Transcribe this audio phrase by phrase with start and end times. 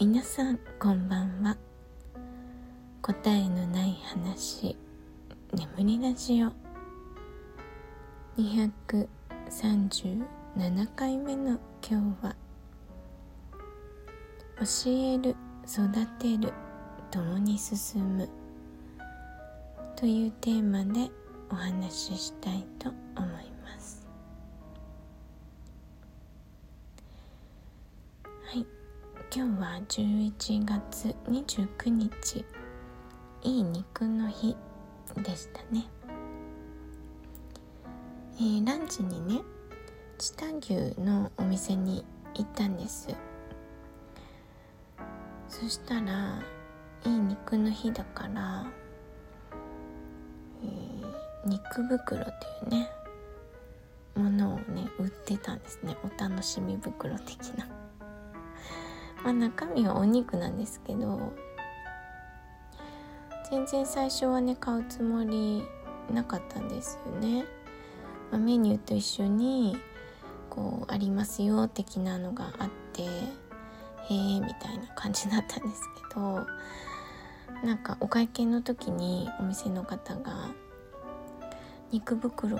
[0.00, 1.56] 皆さんこんばんは。
[3.02, 4.76] 答えのない話
[5.52, 6.52] 眠りラジオ。
[8.40, 10.24] 237
[10.94, 12.36] 回目の今日は
[14.60, 15.34] 教える
[15.66, 16.52] 育てる
[17.10, 18.28] 共に進む
[19.96, 21.10] というテーマで
[21.50, 23.57] お話ししたいと思います。
[29.30, 32.46] 今日は11月29日。
[33.42, 34.56] いい肉の日
[35.16, 35.86] でしたね、
[38.36, 39.42] えー、ランチにね
[40.16, 43.08] 知多牛のお店に行ったんです。
[45.48, 46.42] そしたら
[47.04, 48.66] いい肉の日だから
[50.64, 50.66] え
[51.46, 52.32] 肉袋とい
[52.66, 52.90] うね
[54.16, 55.96] ものをね売ってたんですね。
[56.02, 57.77] お楽しみ袋的な。
[59.24, 61.32] まあ中身はお肉なんですけど
[63.50, 65.62] 全然最初はね買うつもり
[66.12, 67.44] なかったんですよね、
[68.30, 69.76] まあ、メニューと一緒に
[70.50, 73.08] こうありますよ的なのがあってへ
[74.10, 76.46] えみたいな感じだったんですけど
[77.64, 80.50] なんかお会計の時にお店の方が
[81.90, 82.58] 肉袋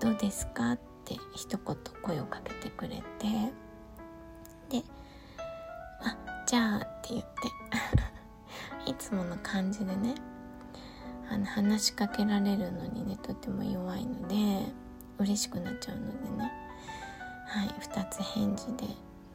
[0.00, 3.52] どうですか?」って一言声をかけてくれて
[11.54, 14.72] 話しかけられるのにねとても弱いので
[15.18, 16.52] 嬉しくなっちゃうのでね。
[17.46, 18.84] はい2つ返事で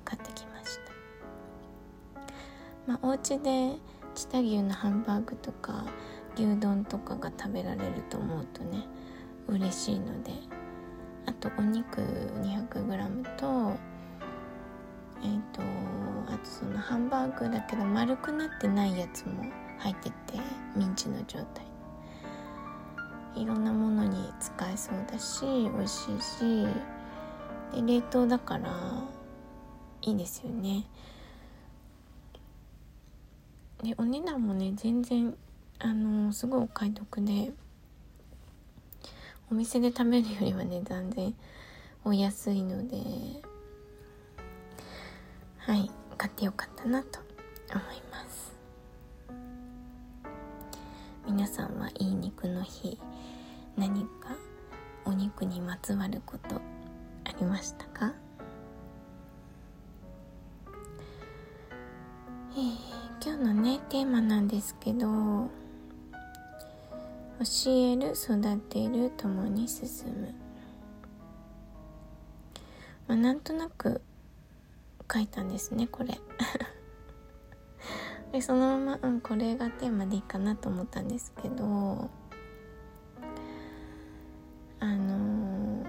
[0.05, 2.21] 買ってきました。
[2.87, 3.75] まあお家で
[4.15, 5.85] 知多牛のハンバーグとか
[6.35, 8.85] 牛丼とかが食べられると思うとね
[9.47, 10.31] 嬉しいので。
[11.27, 13.71] あとお肉 200g と
[15.23, 15.61] えっ、ー、と
[16.31, 19.43] あとそのハンバーグだけど丸くなってないやつも
[19.79, 20.39] 入ってて
[20.75, 21.74] ミンチの状態。
[23.35, 26.67] いろんなものに使えそうだし美味しいし
[27.73, 28.71] で冷凍だから
[30.01, 30.85] いいですよね。
[33.83, 35.35] でお値段もね全然
[35.79, 37.51] あのすごいお買い得で
[39.51, 41.33] お店で食べるよりはね断然
[42.03, 42.97] お安いので
[45.57, 47.19] はい買ってよかったなと
[47.69, 48.55] 思います。
[51.27, 52.99] 皆さんはいい肉の日
[53.77, 54.35] 何か
[55.05, 56.55] お肉にまつわること
[57.25, 58.13] ありましたか？
[62.53, 62.61] えー、
[63.21, 65.49] 今日のねテーマなんですけど教
[67.67, 70.33] える育てる共に進む、
[73.07, 74.01] まあ、なんとなく
[75.11, 76.17] 書いたんですねこれ。
[78.31, 82.09] でそのまま、うん、これがテーマでいいかなと思ったんですけど
[84.85, 85.83] あの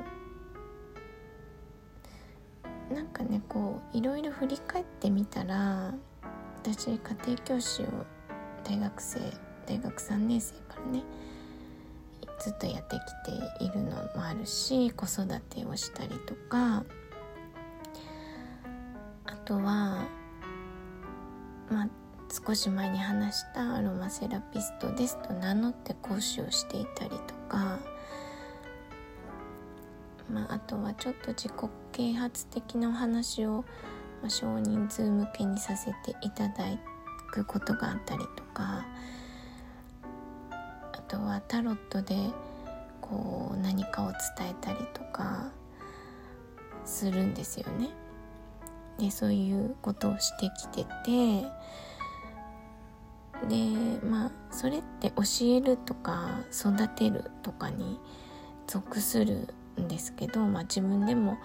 [2.91, 5.93] ー、なんかねこういろいろ振り返ってみたら
[6.63, 7.87] 私家庭教師を
[8.65, 9.21] 大学生
[9.67, 11.03] 大学3年生からね
[12.39, 16.83] ずっとやってきているのもあるし子育てをしたりとか
[19.27, 20.07] あとは
[21.71, 21.89] まあ
[22.47, 27.79] 少し前に話したアロマセラピストですと名乗って講師をしていたりとか、
[30.31, 33.65] まあ、あとはちょっと自己啓発的なお話を、
[34.23, 36.65] まあ、少人数向けにさせていただ
[37.31, 38.85] くことがあったりとか
[40.93, 42.17] あとはタロットで
[43.01, 44.07] こう何かを
[44.39, 45.51] 伝えたりとか
[46.85, 47.91] するんですよね。
[48.99, 51.43] でそういうことをしてきてて
[53.49, 58.01] でまあそれって教えるとか育てるとかに
[58.67, 59.49] 属する
[59.81, 61.39] んですけど、まあ、自分でも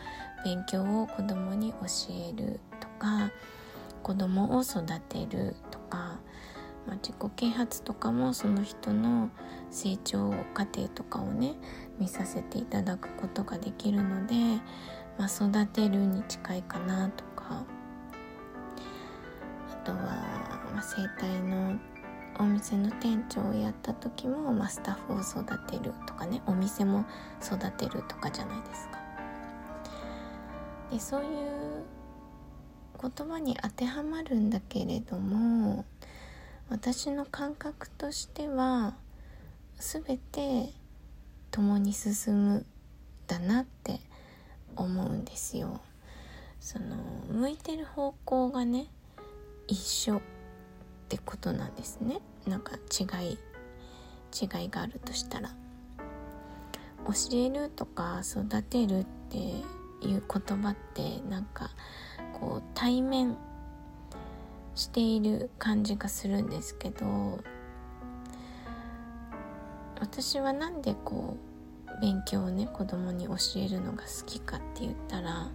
[0.44, 1.78] 勉強を子供に教
[2.10, 3.32] えるとか
[4.04, 6.20] 子供を育てるとか
[6.88, 9.30] まあ、自己啓発とかもその人の
[9.70, 11.56] 成長過程とかをね
[12.00, 14.36] 見させていただくことができるので、
[15.18, 17.66] まあ、育てるに近いかなとか。
[19.72, 19.98] あとは、
[20.74, 21.80] まあ、整体の
[22.40, 27.06] お店の店長をやった時も、まあ、スタッフを育てるとかねお店も
[27.44, 29.00] 育てるとかじゃないですか。
[30.92, 31.84] でそういう
[33.02, 35.86] 言葉に当てはまるんだけれども
[36.70, 38.96] 私の感覚としては
[39.78, 40.70] 全て
[41.50, 42.66] 共に進む
[43.28, 44.00] だなって
[44.76, 45.82] 思うんですよ。
[46.60, 46.96] その
[47.30, 48.88] 向いてる方向がね
[49.68, 50.22] 一緒
[51.12, 53.38] ってことなんですねなんか違い
[54.34, 55.50] 違いがあるとしたら
[57.06, 61.72] 教えるとか育てるっていう言葉ってなんか
[62.40, 63.36] こう対面
[64.74, 67.40] している感じがするんですけど
[70.00, 71.36] 私はなんでこ
[71.88, 75.52] う勉強をね子供に教えるのが好きかって言ったら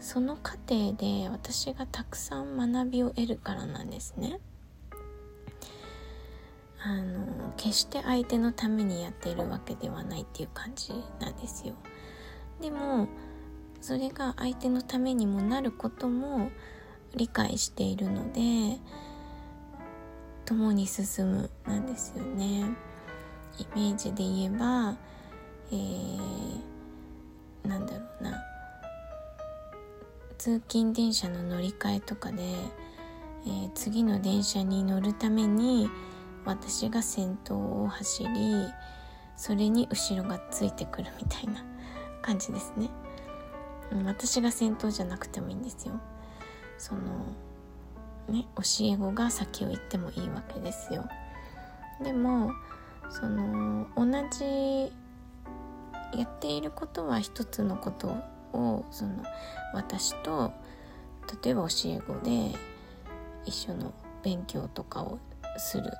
[0.00, 4.40] その過程で私がたくさん学びを得るからなんですね。
[6.82, 11.74] あの決して相手のためにやっているわけではないっていう感じなんですよ。
[12.60, 13.08] でも
[13.80, 16.50] それが相手のためにもなることも
[17.14, 18.78] 理解しているので
[20.44, 22.64] 共に進むなんですよね。
[23.58, 24.96] イメージで言えば、
[25.70, 28.42] えー、なんだろうな
[30.38, 35.90] 通勤電車の乗り換えとかで、えー、次の電車に乗るために
[36.50, 38.66] 私が先頭を走り
[39.36, 41.64] それに後ろがついてくるみたいな
[42.22, 42.90] 感じですね、
[44.04, 45.94] 私が先頭じゃなくてもいいんですよ。
[46.76, 47.00] その
[48.28, 51.08] ね教え子が先を行ってもいいわけですよ。
[52.02, 52.50] でも
[53.08, 54.92] その同じ
[56.18, 58.08] やっていることは一つのこと
[58.52, 59.22] をその
[59.72, 60.52] 私と
[61.42, 62.58] 例えば教え子で
[63.46, 63.92] 一緒の
[64.22, 65.18] 勉強とかを
[65.56, 65.90] する。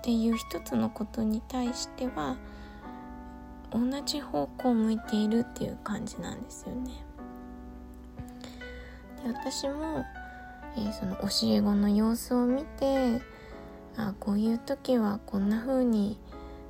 [0.00, 2.38] っていう一つのことに対しては
[3.70, 6.90] 同じ方向を向いているっていう感じなんですよね。
[9.22, 10.04] で私も、
[10.76, 13.20] えー、その教え子の様子を見て
[13.98, 16.18] あこういう時はこんな風に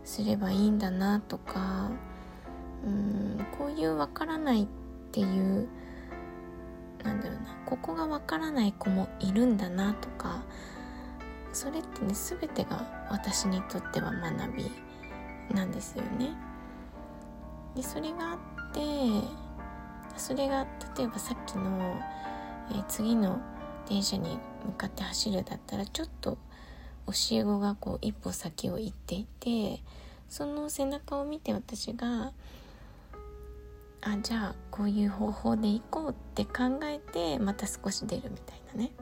[0.02, 1.92] すればいいんだなとか
[2.84, 4.66] うんこういうわからないっ
[5.12, 5.68] ていう
[7.04, 10.42] なんだろうなここがわからない子もいるんだなとか
[11.52, 14.70] それってね全てが私にとっては学び
[15.54, 16.30] なんですよね。
[17.74, 18.38] でそれがあっ
[18.72, 18.80] て
[20.16, 20.66] それが
[20.96, 21.96] 例えばさっきの、
[22.70, 23.40] えー、次の
[23.88, 26.38] 電車に向かって走るだったらちょっと
[27.06, 29.82] 教え子がこう一歩先を行っていて
[30.28, 32.32] その背中を見て私が
[34.02, 38.92] あじゃあこういう方法で行こうって考えてまた少し出るみたいなね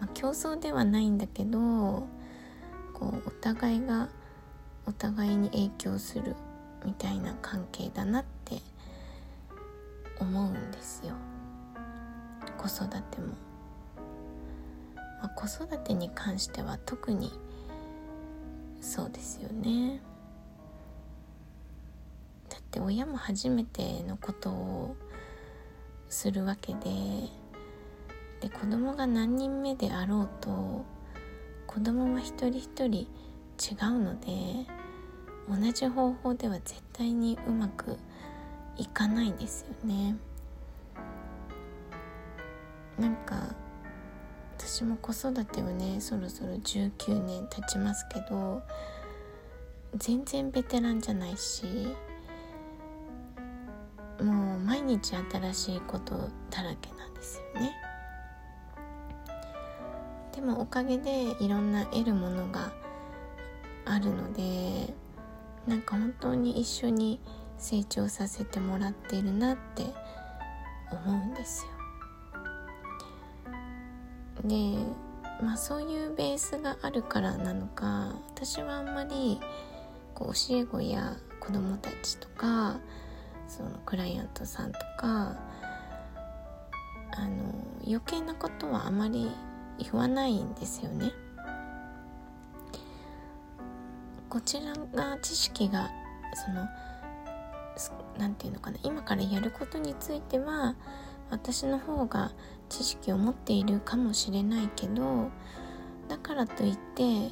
[0.00, 2.06] まあ、競争ではないんだけど
[2.92, 4.08] こうお互いが
[4.86, 6.36] お互いに影響する
[6.84, 8.60] みたいな関係だなって
[10.18, 11.14] 思うんですよ。
[12.58, 13.28] 子育ても、
[15.20, 17.32] まあ、子育てに関しては特に
[18.80, 20.00] そうですよね。
[22.48, 24.96] だって親も初めてのことを
[26.08, 26.80] するわけで
[28.44, 30.84] で子供が何人目であろうと
[31.66, 34.26] 子供は一人一人違うので
[35.48, 37.96] 同じ方法では絶対にうまく
[38.76, 40.16] いかないですよね。
[42.98, 43.54] なんか
[44.58, 48.62] 私も子育てをねそろそろ19年経ちますけど
[49.96, 51.64] 全然ベテランじゃないし
[54.22, 57.83] もう毎日新しいことだらけなんですよね。
[60.44, 62.72] もおかげでいろんな得るものが
[63.84, 64.94] あるので
[65.66, 67.20] なんか本当に一緒に
[67.58, 69.84] 成長させてもらってるなって
[70.90, 71.70] 思うんですよ。
[74.44, 74.76] で
[75.42, 79.40] まあそういうベースがあるからなのか私はあんまり
[80.14, 82.76] こう教え子や子供たちとか
[83.48, 85.36] そのクライアントさんとか
[87.16, 87.54] あの
[87.86, 89.30] 余計なことはあまり
[89.78, 91.12] 言わないんですよね。
[94.28, 95.90] こちらが知識が
[96.34, 96.66] その
[98.18, 100.74] 何て言うのかな今からやることについては
[101.30, 102.32] 私の方が
[102.68, 105.30] 知識を持っているかもしれないけど
[106.08, 107.30] だからといって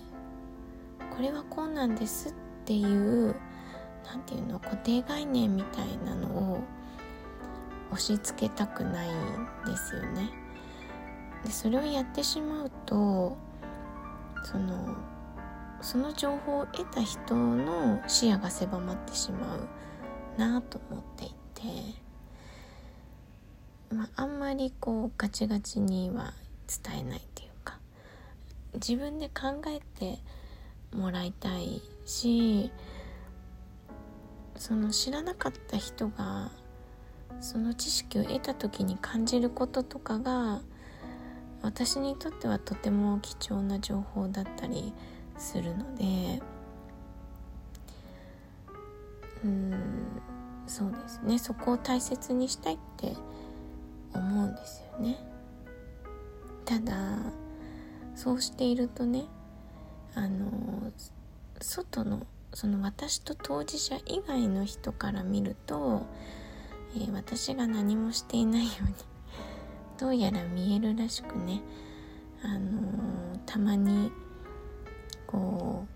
[1.15, 2.33] これはこうなんですっ
[2.65, 3.35] ていう
[4.07, 6.61] 何て言うの固定概念みたいなのを
[7.91, 9.13] 押し付けたくないん
[9.67, 10.42] ですよね。
[11.45, 13.37] でそれをやってしまうと
[14.45, 14.97] その
[15.81, 19.69] その情報を得た人の視野が狭まってしまう
[20.39, 21.63] なと思っていて、
[23.95, 26.35] まあ、あんまりこうガチガチには
[26.85, 27.79] 伝えないっていうか
[28.75, 30.19] 自分で考えて
[30.95, 32.71] もらいたいし
[34.57, 36.53] その知らなかった人が
[37.41, 40.61] その知識を得た時に感じることとかが
[41.63, 44.93] 私にとってはとても貴重な情報だったり
[45.39, 46.43] するので
[49.45, 49.73] うん
[50.67, 51.39] そうですね。
[51.39, 53.15] そこを大切にしたいって
[54.15, 55.19] 思うんですよね。
[56.65, 57.19] ただ
[58.15, 59.25] そうしているとね
[60.15, 60.93] あの
[61.61, 66.07] 外のその私と当事者以外の人から見ると、
[66.95, 68.95] えー、私が何もしていないように
[70.03, 71.63] どうやら見えるらしくね、
[72.43, 74.11] あのー、たまに
[75.29, 75.87] こ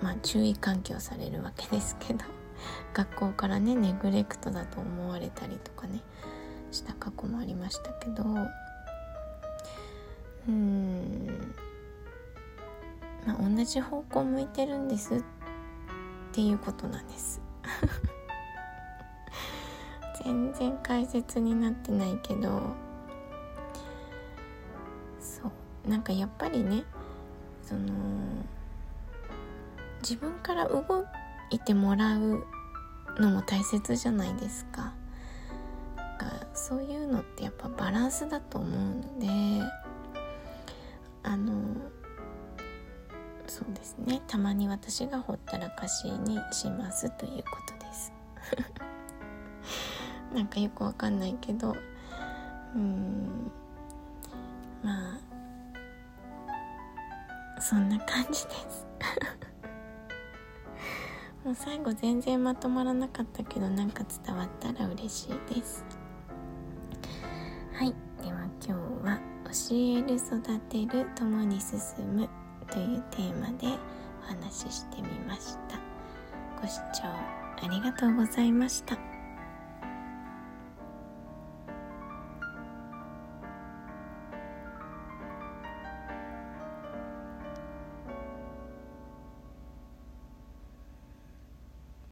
[0.00, 2.24] うまあ注意喚起をされるわけですけど
[2.94, 6.00] 学校からねネグレクトだと思われたりとかね
[6.70, 8.22] した過去もありましたけど
[10.46, 11.26] うん
[13.26, 15.22] まあ、同じ方向向いてるんですっ
[16.30, 17.42] ていうことなんです。
[20.28, 22.60] 全然解説になってないけど
[25.18, 25.50] そ
[25.86, 26.84] うなんかやっぱりね
[27.62, 27.80] その
[30.02, 30.84] 自分から動
[31.50, 32.44] いてもらう
[33.18, 34.92] のも大切じゃないですか。
[36.18, 39.28] かそういうのってやっぱバランスだと思うので
[41.22, 41.52] あの
[43.46, 44.20] そうですね。
[44.28, 48.12] たまに私がほったらかしにしますということです。
[50.34, 51.76] なんかよくわかんないけど
[52.74, 53.50] うん
[54.82, 55.18] まあ
[57.60, 58.36] そんな感じで
[58.70, 58.86] す。
[61.44, 65.84] もう最後全然まとまらなかったけどなんか伝わったら嬉しいです。
[67.72, 67.94] はい。
[68.22, 68.72] では今日
[69.04, 71.78] は教える育てる共に進
[72.14, 72.28] む
[72.70, 73.78] というテーマで
[74.22, 75.78] お話ししてみました。
[76.60, 79.07] ご視聴ありがとうございました。